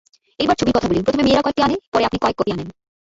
এইবার 0.39 0.55
ছবির 0.55 0.75
কথা 0.75 0.87
বলি 0.89 0.99
প্রথমে 1.03 1.25
মেয়েরা 1.25 1.43
কয়েকটি 1.43 1.61
আনে, 1.63 1.75
পরে 1.93 2.03
আপনি 2.05 2.17
কয়েক 2.21 2.37
কপি 2.39 2.51
আনেন। 2.53 2.67